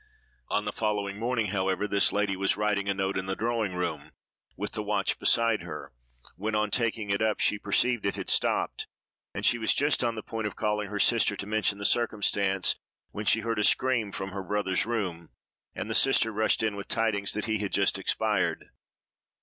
On 0.49 0.65
the 0.65 0.71
following 0.71 1.19
morning, 1.19 1.49
however, 1.51 1.87
this 1.87 2.11
lady 2.11 2.35
was 2.35 2.57
writing 2.57 2.89
a 2.89 2.93
note 2.95 3.19
in 3.19 3.27
the 3.27 3.35
drawing 3.35 3.75
room, 3.75 4.13
with 4.57 4.71
the 4.71 4.81
watch 4.81 5.19
beside 5.19 5.61
her, 5.61 5.93
when, 6.35 6.55
on 6.55 6.71
taking 6.71 7.11
it 7.11 7.21
up, 7.21 7.39
she 7.39 7.59
perceived 7.59 8.03
it 8.07 8.15
had 8.15 8.27
stopped; 8.27 8.87
and 9.31 9.45
she 9.45 9.59
was 9.59 9.75
just 9.75 10.03
on 10.03 10.15
the 10.15 10.23
point 10.23 10.47
of 10.47 10.55
calling 10.55 10.89
her 10.89 10.97
sister 10.97 11.35
to 11.37 11.45
mention 11.45 11.77
the 11.77 11.85
circumstance, 11.85 12.79
when 13.11 13.25
she 13.25 13.41
heard 13.41 13.59
a 13.59 13.63
scream 13.63 14.11
from 14.11 14.31
her 14.31 14.41
brother's 14.41 14.87
room, 14.87 15.29
and 15.75 15.87
the 15.87 15.93
sister 15.93 16.31
rushed 16.31 16.63
in 16.63 16.75
with 16.75 16.87
the 16.87 16.95
tidings 16.95 17.33
that 17.33 17.45
he 17.45 17.59
had 17.59 17.71
just 17.71 17.99
expired. 17.99 18.69